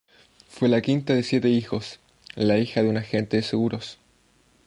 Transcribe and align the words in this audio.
Fue 0.49 0.67
la 0.67 0.81
quinta 0.81 1.13
de 1.13 1.21
siete 1.21 1.49
hijos, 1.49 1.99
la 2.33 2.57
hija 2.57 2.81
de 2.81 2.89
un 2.89 2.97
agente 2.97 3.37
de 3.37 3.43
seguros. 3.43 3.99